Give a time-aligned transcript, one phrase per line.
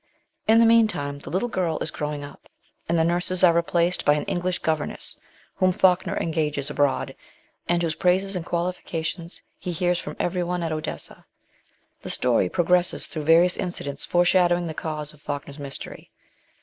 [0.47, 2.49] In the meantime the little girl is growing up,
[2.89, 5.15] and the nurses are re placed by an English governess,
[5.57, 7.15] whom Falkner engages abroad,
[7.69, 11.23] and whose praises and qualifications he hears from everyone at Odessa.
[12.01, 16.09] The story progresses through various incidents foreshadowing the cause of Falkner's mystery.